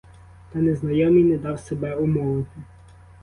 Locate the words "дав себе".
1.37-1.95